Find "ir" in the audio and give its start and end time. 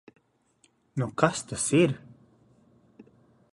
1.81-1.91